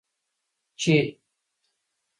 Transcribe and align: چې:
چې: 0.79 0.95